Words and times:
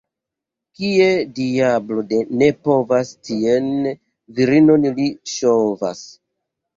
Kie 0.77 1.09
diablo 1.39 2.05
ne 2.41 2.47
povas, 2.67 3.11
tien 3.29 3.67
virinon 4.39 4.87
li 5.01 5.07
ŝovas. 5.33 6.03